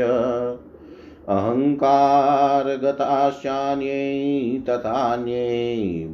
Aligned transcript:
अहङ्कारगताश्चान्ये 1.36 4.00
तथान्ये 4.68 5.44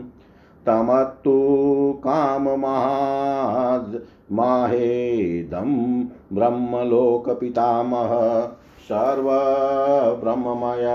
तमत्तु 0.65 2.01
काममाद् 2.03 3.95
माहेदं 4.31 6.03
ब्रह्मलोकपितामह। 6.33 8.47
सर्वब्रह्ममय 8.89 10.85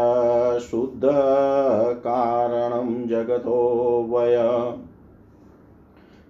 शुद्धकारणं 0.61 3.07
जगतो 3.07 4.07
वय। 4.11 4.73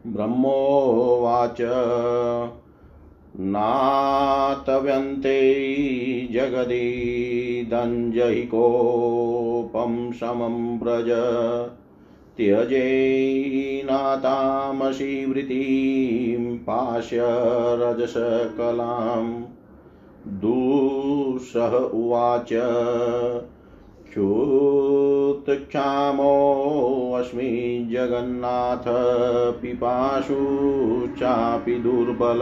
ब्रह्मोवाच 0.06 1.56
नातव्यन्ते 3.40 5.38
जगदीदञ्जहि 6.32 8.42
कोपं 8.42 10.12
समं 10.12 10.78
व्रज। 10.78 11.06
त्यजेनातामसि 12.36 15.24
वृत्तिं 15.24 16.56
पाश्य 16.56 17.18
रजसकलां 17.80 19.44
दुःसह 20.26 21.76
उवाच। 21.76 22.52
क्षुत्क्षामोऽस्मि 25.48 27.88
जगन्नाथ, 27.92 28.84
पिपाशु 29.62 30.36
चापि 31.18 31.74
दुर्बल। 31.74 32.40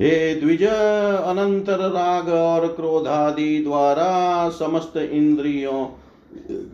हे 0.00 0.34
द्विज 0.34 0.62
अनंतर 0.64 1.78
राग 1.78 2.28
और 2.28 2.68
क्रोधादि 2.68 3.62
द्वारा 3.64 4.48
समस्त 4.50 4.96
इंद्रियों 4.96 6.01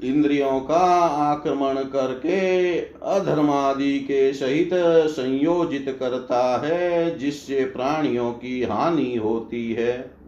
इंद्रियों 0.08 0.60
का 0.60 0.84
आक्रमण 1.22 1.74
करके 1.74 2.78
अधर्मादि 2.80 3.98
के 3.98 4.32
सहित 4.32 4.70
संयोजित 5.08 5.96
करता 6.00 6.60
है, 6.64 7.18
जिससे 7.18 7.64
प्राणियों 7.64 8.32
की 8.32 8.62
हानि 8.62 9.16
होती 9.16 9.72
है। 9.72 10.18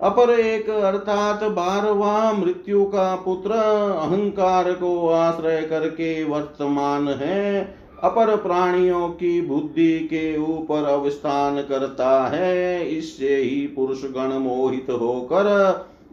अपर 0.00 0.30
एक 0.30 0.70
अर्थात 0.70 1.44
बारवा 1.44 2.32
मृत्यु 2.32 2.84
का 2.84 3.14
पुत्र 3.16 3.50
अहंकार 3.50 4.72
को 4.72 5.08
आश्रय 5.08 5.62
करके 5.62 6.24
वर्तमान 6.24 7.08
है, 7.08 7.74
अपर 8.02 8.36
प्राणियों 8.36 9.08
की 9.08 9.40
बुद्धि 9.40 9.98
के 9.98 10.36
ऊपर 10.38 10.84
अवस्थान 10.84 11.62
करता 11.62 12.28
है, 12.28 12.88
इससे 12.88 13.36
ही 13.36 13.66
पुरुष 13.66 14.04
गण 14.04 14.38
मोहित 14.38 14.86
होकर 14.90 15.46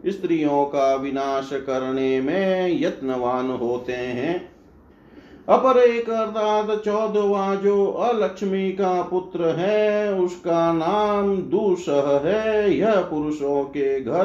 स्त्रियों 0.08 0.64
का 0.64 0.94
विनाश 0.94 1.50
करने 1.52 2.20
में 2.20 2.80
यत्नवान 2.80 3.50
होते 3.50 3.92
हैं। 3.92 4.56
अपर 5.48 5.78
एक 5.78 6.10
अर्थात 6.10 6.82
चौदवा 6.84 7.54
जो 7.54 7.86
अलक्ष्मी 7.86 8.72
का 8.72 9.02
पुत्र 9.02 9.44
है, 9.44 10.14
उसका 10.14 10.72
नाम 10.72 11.36
दूसह 11.36 12.20
है। 12.24 12.74
यह 12.74 12.94
पुरुषों 12.94 13.64
के 13.64 14.00
घर 14.00 14.24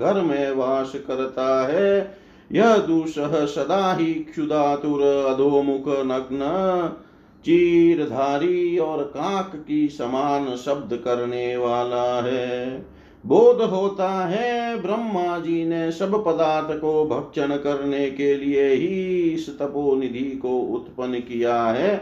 घर 0.00 0.20
में 0.20 0.52
वास 0.52 0.92
करता 0.94 1.68
है। 1.68 2.18
यह 2.52 2.76
दूसह 2.76 3.46
सदा 3.46 3.94
ही 3.94 4.14
क्षुदातुर 4.14 5.02
अधोमुख, 5.02 5.88
नग्न, 5.88 6.40
चीरधारी 7.44 8.78
और 8.78 9.02
काक 9.02 9.64
की 9.68 9.88
समान 9.88 10.56
शब्द 10.56 10.96
करने 10.96 11.56
वाला 11.56 12.22
है। 12.22 12.86
बोध 13.24 13.60
होता 13.62 14.08
है 14.26 14.80
ब्रह्मा 14.82 15.38
जी 15.38 15.64
ने 15.64 15.90
सब 15.92 16.14
पदार्थ 16.24 16.78
को 16.80 17.04
भक्षण 17.06 17.56
करने 17.56 18.10
के 18.10 18.34
लिए 18.36 18.68
ही 18.68 19.18
इस 19.30 19.48
तपोनिधि 19.58 20.24
को 20.42 20.58
उत्पन्न 20.74 21.18
किया 21.20 21.62
है। 21.62 21.96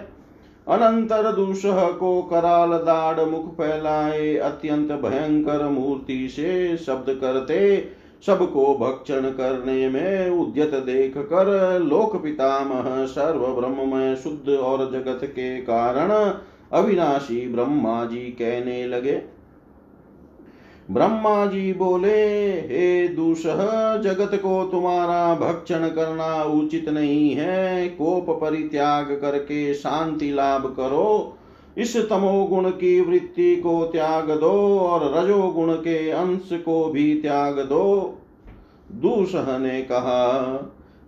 अनंतर 0.66 1.32
दूसह 1.32 1.86
को 1.90 2.22
कराल 2.22 2.72
दाढ़ 2.78 3.20
मुख 3.20 3.52
फैलाए, 3.54 4.36
अत्यंत 4.36 4.92
भयंकर 4.92 5.68
मूर्ति 5.68 6.28
से 6.28 6.76
शब्द 6.76 7.10
करते, 7.20 7.88
सबको 8.26 8.74
भक्षण 8.74 9.30
करने 9.30 9.88
में 9.88 10.30
उद्यत 10.30 10.74
देख 10.84 11.18
कर 11.18 11.78
लोक 11.80 12.16
पितामह 12.22 13.04
सर्व 13.06 13.46
ब्रह्म 13.54 13.88
में 13.88 14.16
शुद्ध 14.16 14.48
और 14.50 14.90
जगत 14.92 15.24
के 15.24 15.56
कारण 15.60 16.10
अविनाशी 16.72 17.48
ब्रह्मा 17.48 18.04
जी 18.04 18.20
कहने 18.38 18.86
लगे 18.86 19.20
ब्रह्मा 20.90 21.46
जी 21.46 21.72
बोले, 21.72 22.50
हे 22.50 23.08
दूषह 23.08 23.56
जगत 23.96 24.30
को 24.34 24.64
तुम्हारा 24.64 25.34
भक्षण 25.34 25.88
करना 25.88 26.42
उचित 26.42 26.88
नहीं 26.88 27.30
है। 27.30 27.88
कोप 27.88 28.26
परित्याग 28.30 29.04
करके 29.04 29.74
शांति 29.74 30.30
लाभ 30.30 30.66
करो। 30.66 31.36
इस 31.78 31.96
तमोगुण 31.96 32.70
की 32.70 33.00
वृत्ति 33.00 33.56
को 33.56 33.84
त्याग 33.84 34.30
दो 34.30 34.78
और 34.78 35.18
रजोगुण 35.18 35.72
के 35.72 36.10
अंश 36.10 36.48
को 36.52 36.84
भी 36.84 37.14
त्याग 37.14 37.58
दो। 37.58 38.18
दूसह 38.92 39.58
ने 39.58 39.82
कहा, 39.82 40.44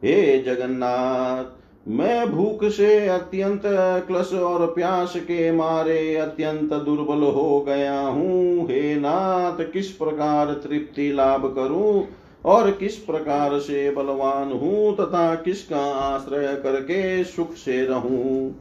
हे 0.05 0.43
जगन्नाथ 0.43 1.60
मैं 1.89 2.31
भूख 2.33 2.65
से 2.65 3.09
अत्यंत 3.09 3.63
क्लश 4.07 4.33
और 4.33 4.67
प्यास 4.67 5.13
के 5.17 5.53
मारे 5.53 6.17
अत्यंत 6.17 6.73
दुर्बल 6.73 7.23
हो 7.23 7.61
गया 7.61 8.01
हूँ। 8.01 8.65
हे 8.65 8.95
नाथ, 8.95 9.65
किस 9.73 9.91
प्रकार 9.91 10.47
तृप्ति 10.47 11.13
लाभ 11.13 11.53
करूँ 11.57 12.09
और 12.45 12.71
किस 12.71 12.97
प्रकार 12.97 13.59
से 13.59 13.91
बलवान 13.91 14.53
हूँ 14.53 14.97
तथा 14.97 15.35
किसका 15.35 15.85
आश्रय 15.95 16.61
करके 16.63 17.25
सुख 17.25 17.53
से 17.53 17.85
रहूँ? 17.85 18.61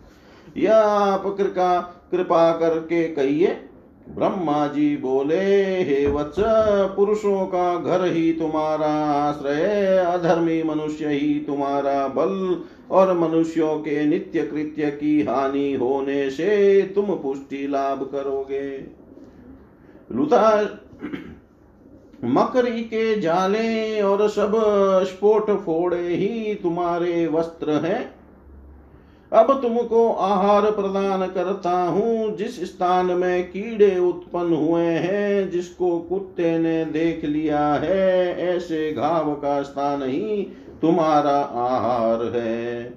या 0.58 0.78
आप 0.82 1.36
कृपा 1.38 1.80
कृपा 2.12 2.52
करके 2.52 3.08
कहिए। 3.08 3.69
ब्रह्मा 4.16 4.68
जी 4.68 4.98
बोले, 4.98 5.38
हे 5.84 6.08
वत्स, 6.08 6.36
पुरुषों 6.96 7.46
का 7.46 7.76
घर 7.76 8.06
ही 8.06 8.32
तुम्हारा 8.34 8.94
आश्रय 9.14 9.98
अधर्मी 9.98 10.64
मनुष्य 10.64 11.08
ही 11.08 11.40
तुम्हारा 11.40 12.08
बल 12.08 12.64
और 12.92 13.18
मनुष्यों 13.18 13.78
के 13.78 14.06
नित्य 14.06 14.44
कृत्य 14.44 14.92
की 14.92 15.22
हानि 15.22 15.74
होने 15.74 16.30
से 16.30 16.82
तुम 16.96 17.06
पुष्टि 17.06 17.68
लाभ 17.68 18.10
करोगे। 18.12 18.86
लुता, 20.12 20.62
मकरी 22.24 22.82
के 22.84 23.20
जाले 23.20 24.02
और 24.02 24.30
सब 24.30 24.52
स्फोट 25.08 25.52
फोड़े 25.66 26.08
ही 26.08 26.56
तुम्हारे 26.56 27.28
वस्त्र 27.28 27.72
हैं। 27.72 28.19
अब 29.34 29.62
तुमको 29.62 30.14
आहार 30.14 30.62
प्रदान 30.62 31.28
करता 31.28 31.72
हूँ, 31.72 32.36
जिस 32.36 32.64
स्थान 32.64 33.06
में 33.06 33.44
कीड़े 33.44 34.00
उत्पन्न 34.00 34.54
हुए 34.54 34.86
हैं, 34.86 35.50
जिसको 35.50 36.00
कुत्ते 36.00 36.60
ने 36.60 36.86
देख 36.86 37.26
लिया 37.26 37.74
है, 37.74 38.38
ऐसे 38.56 38.94
घाव 38.94 39.34
का 39.34 39.62
स्थान 39.62 40.04
ही 40.04 40.48
तुम्हारा 40.82 41.40
आहार 41.40 42.24
है। 42.36 42.94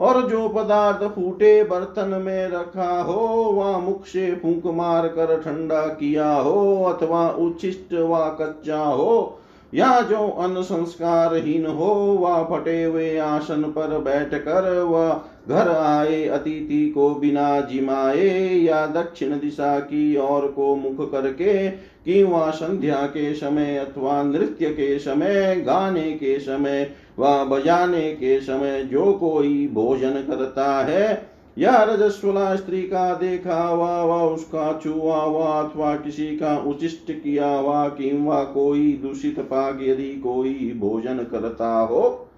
और 0.00 0.28
जो 0.28 0.48
पदार्थ 0.48 1.14
फूटे 1.14 1.64
बर्तन 1.64 2.08
में 2.08 2.48
रखा 2.48 3.02
हो, 3.02 3.26
वह 3.52 3.78
मुख 3.78 4.06
से 4.06 4.34
फूंक 4.34 4.66
मार 4.66 5.08
कर 5.08 5.40
ठंडा 5.40 5.86
किया 5.86 6.34
हो, 6.34 6.84
अथवा 6.84 7.28
उच्छिष्ट 7.28 7.94
व 7.94 8.36
कच्चा 8.40 8.80
हो 8.80 9.38
या 9.74 10.00
जो 10.00 10.28
अन्न 10.28 10.62
संस्कारहीन 10.62 11.66
हो 11.66 11.94
वह 11.94 12.42
फटे 12.44 12.84
हुए 12.84 13.18
आसन 13.18 13.62
पर 13.62 13.98
बैठकर 13.98 14.82
वह 14.82 15.20
घर 15.48 15.68
आए, 15.70 16.28
अतिथि 16.28 16.90
को 16.90 17.14
बिना 17.14 17.60
जिमाए 17.60 18.54
या 18.54 18.86
दक्षिण 18.86 19.30
दिशा 19.30 19.80
की 19.80 20.16
ओर 20.16 20.46
को 20.46 20.76
मुख 20.76 21.12
करके 21.12 21.70
कि 21.70 22.22
वह 22.22 22.50
संध्या 22.50 23.06
के 23.06 23.34
समय 23.34 23.76
अथवा 23.76 24.22
नृत्य 24.22 24.66
के 24.66 24.98
समय, 24.98 25.56
गाने 25.56 26.12
के 26.12 26.38
समय, 26.38 26.90
व 27.18 27.44
बजाने 27.44 28.12
के 28.12 28.40
समय 28.40 28.82
जो 28.82 29.12
कोई 29.12 29.70
भोजन 29.74 30.10
करता 30.10 30.84
है 30.84 31.33
या 31.56 31.82
रजस्वला 31.82 32.54
स्त्री 32.56 32.82
का 32.82 33.14
देखा 33.14 33.62
हुआ, 33.62 34.02
व 34.02 34.32
उसका 34.34 34.80
छुआ 34.82 35.16
हुआ, 35.16 35.46
अथवा 35.46 35.94
किसी 35.96 36.26
का 36.36 36.56
उचिष्ट 36.58 37.12
किया 37.12 37.48
हुआ 37.48 37.88
किंवा 37.88 38.42
कोई 38.44 38.92
दूषित 38.92 39.38
पाग 39.40 39.82
यदि 39.82 40.10
कोई 40.16 40.72
भोजन 40.76 41.18
करता 41.18 41.78
हो, 41.80 42.28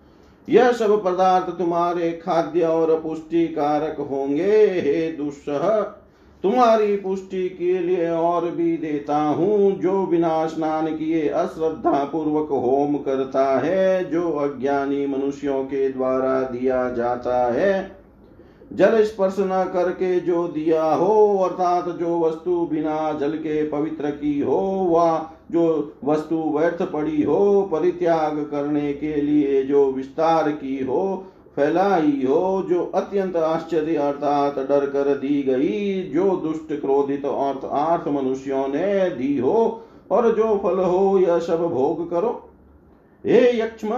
यह 0.48 0.72
सब 0.72 1.02
पदार्थ 1.04 1.58
तुम्हारे 1.58 2.10
खाद्य 2.12 2.62
और 2.62 3.00
पुष्टि 3.00 3.46
कारक 3.48 4.00
होंगे। 4.00 4.64
हे 4.66 5.12
दुस्सह, 5.12 5.80
तुम्हारी 6.44 6.96
पुष्टि 6.96 7.48
के 7.48 7.78
लिए 7.78 8.10
और 8.10 8.50
भी 8.50 8.76
देता 8.76 9.16
हूँ, 9.16 9.72
जो 9.80 10.06
बिना 10.06 10.46
स्नान 10.46 10.86
किए 10.96 11.28
अश्रद्धा 11.28 12.04
पूर्वक 12.04 12.48
होम 12.48 12.96
करता 12.96 13.44
है, 13.58 14.10
जो 14.10 14.30
अज्ञानी 14.30 15.06
मनुष्यों 15.06 15.64
के 15.64 15.88
द्वारा 15.88 16.40
दिया 16.42 16.88
जाता 16.90 17.52
है। 17.52 17.95
जल 18.72 19.04
स्पर्श 19.04 19.36
न 19.38 19.70
करके 19.72 20.20
जो 20.20 20.48
दिया 20.48 20.84
हो, 20.84 21.38
अर्थात 21.38 21.88
जो 21.88 22.20
वस्तु 22.20 22.66
बिना 22.66 23.12
जल 23.12 23.30
के 23.30 23.68
पवित्र 23.68 24.10
की 24.10 24.40
हो, 24.40 24.88
वा 24.90 25.32
जो 25.52 25.94
वस्तु 26.04 26.36
व्यर्थ 26.36 26.82
पड़ी 26.82 27.22
हो, 27.22 27.68
परित्याग 27.72 28.48
करने 28.50 28.92
के 28.92 29.16
लिए 29.16 29.62
जो 29.62 29.92
विस्तार 29.92 30.50
की 30.50 30.84
हो, 30.84 31.26
फैलाई 31.56 32.24
हो, 32.28 32.66
जो 32.70 32.92
अत्यंत 32.94 33.36
आश्चर्य, 33.36 33.96
अर्थात 33.96 34.58
डर 34.58 34.86
कर 34.86 35.14
दी 35.14 35.42
गई, 35.42 36.02
जो 36.02 36.36
दुष्ट, 36.36 36.80
क्रोधित 36.80 37.24
अर्थ 37.26 37.64
आर्थ 37.64 38.08
मनुष्यों 38.08 38.68
ने 38.68 39.10
दी 39.10 39.38
हो, 39.38 39.82
और 40.10 40.34
जो 40.34 40.60
फल 40.62 40.78
हो, 40.78 41.18
यह 41.18 41.38
सब 41.38 41.62
भोग 41.62 42.10
करो। 42.10 42.48
हे 43.26 43.58
यक्ष्म 43.58 43.94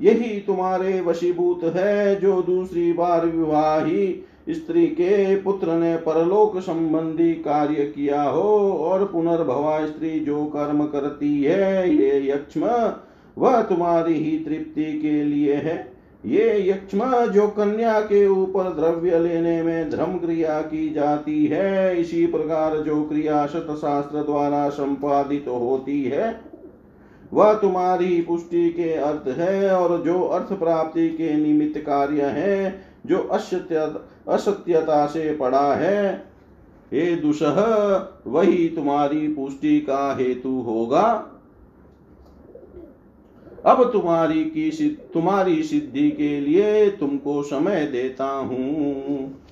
यही 0.00 0.40
तुम्हारे 0.40 1.00
वशीभूत 1.00 1.60
है 1.64 2.20
जो 2.20 2.40
दूसरी 2.42 2.92
बार 2.92 3.26
विवाही 3.26 4.24
स्त्री 4.50 4.86
के 4.86 5.36
पुत्र 5.36 5.72
ने 5.72 5.96
परलोक 5.96 6.58
संबंधी 6.58 7.32
कार्य 7.32 7.84
किया 7.86 8.22
हो 8.22 8.72
और 8.72 9.04
पुनर्भवा 9.04 9.86
स्त्री 9.86 10.20
जो 10.20 10.44
कर्म 10.46 10.84
करती 10.84 11.42
है, 11.42 11.94
ये 11.94 12.30
यक्ष्म, 12.30 12.92
वह 13.38 13.60
तुम्हारी 13.62 14.14
ही 14.14 14.38
तृप्ति 14.38 14.84
के 14.98 15.22
लिए 15.24 15.54
है। 15.54 15.76
ये 16.24 16.68
यक्ष्म, 16.70 17.26
जो 17.26 17.46
कन्या 17.48 18.00
के 18.00 18.26
ऊपर 18.26 18.62
द्रव्य 18.70 19.18
लेने 19.18 19.62
में 19.62 19.90
धर्म 19.90 20.16
क्रिया 20.18 20.60
की 20.60 20.88
जाती 20.90 21.46
है, 21.46 22.00
इसी 22.00 22.26
प्रकार 22.26 22.76
जो 22.76 23.02
क्रिया 23.02 23.46
शत 23.46 23.66
शास्त्र 23.70 24.22
द्वारा 24.22 24.68
संपादित 24.68 25.44
तो 25.44 25.56
होती 25.56 26.02
है 26.04 26.55
वह 27.32 27.54
तुम्हारी 27.54 28.22
पुष्टि 28.22 28.70
के 28.70 28.92
अर्थ 28.92 29.38
है 29.38 29.70
और 29.76 30.02
जो 30.02 30.22
अर्थ 30.22 30.52
प्राप्ति 30.52 31.08
के 31.08 31.34
निमित्त 31.34 31.78
कार्य 31.78 32.22
है, 32.22 32.84
जो 33.06 33.18
असत्य, 33.18 33.94
असत्यता 34.28 35.06
से 35.06 35.36
पड़ा 35.36 35.74
है, 35.74 36.24
हे 36.92 37.16
दुसह, 37.16 37.56
वही 38.26 38.68
तुम्हारी 38.68 39.28
पुष्टि 39.28 39.80
का 39.80 40.16
हेतु 40.16 40.60
होगा। 40.60 41.32
अब 43.64 43.92
तुम्हारी 43.92 44.44
की 44.44 44.70
तुम्हारी 45.14 45.62
सिद्धि 45.62 46.10
के 46.10 46.40
लिए 46.40 46.90
तुमको 46.90 47.42
समय 47.42 47.86
देता 47.86 48.26
हूँ। 48.26 49.45